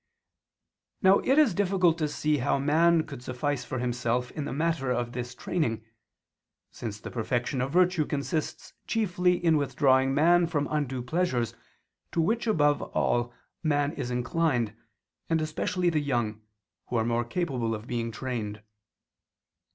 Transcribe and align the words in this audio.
Now 1.03 1.19
it 1.19 1.37
is 1.37 1.53
difficult 1.53 1.99
to 1.99 2.07
see 2.07 2.37
how 2.39 2.57
man 2.57 3.03
could 3.05 3.21
suffice 3.21 3.63
for 3.63 3.77
himself 3.77 4.31
in 4.31 4.45
the 4.45 4.51
matter 4.51 4.89
of 4.89 5.11
this 5.11 5.35
training: 5.35 5.85
since 6.71 6.99
the 6.99 7.11
perfection 7.11 7.61
of 7.61 7.69
virtue 7.71 8.05
consists 8.07 8.73
chiefly 8.87 9.33
in 9.33 9.57
withdrawing 9.57 10.15
man 10.15 10.47
from 10.47 10.67
undue 10.71 11.03
pleasures, 11.03 11.53
to 12.13 12.19
which 12.19 12.47
above 12.47 12.81
all 12.81 13.31
man 13.61 13.91
is 13.93 14.09
inclined, 14.09 14.75
and 15.29 15.39
especially 15.39 15.91
the 15.91 15.99
young, 16.01 16.41
who 16.87 16.95
are 16.95 17.05
more 17.05 17.23
capable 17.23 17.75
of 17.75 17.85
being 17.85 18.09
trained. 18.11 18.63